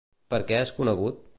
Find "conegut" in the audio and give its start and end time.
0.79-1.21